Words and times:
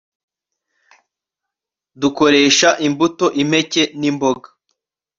dukoresha 2.01 2.69
imbuto 2.87 3.25
impeke 3.41 3.83
nimboga 3.99 4.47